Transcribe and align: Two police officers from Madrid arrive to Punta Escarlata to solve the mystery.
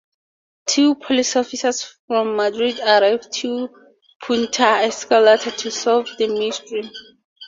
Two 0.65 0.95
police 0.95 1.35
officers 1.35 1.95
from 2.07 2.35
Madrid 2.35 2.79
arrive 2.79 3.29
to 3.29 3.69
Punta 4.23 4.81
Escarlata 4.83 5.55
to 5.57 5.69
solve 5.69 6.09
the 6.17 6.25
mystery. 6.27 6.89